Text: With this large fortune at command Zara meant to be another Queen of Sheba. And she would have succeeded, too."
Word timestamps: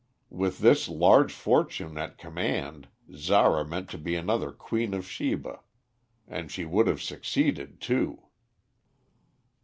With 0.31 0.57
this 0.61 0.89
large 0.89 1.31
fortune 1.31 1.95
at 1.99 2.17
command 2.17 2.87
Zara 3.13 3.63
meant 3.63 3.87
to 3.91 3.99
be 3.99 4.15
another 4.15 4.51
Queen 4.51 4.95
of 4.95 5.05
Sheba. 5.07 5.59
And 6.27 6.49
she 6.51 6.65
would 6.65 6.87
have 6.87 7.03
succeeded, 7.03 7.79
too." 7.79 8.23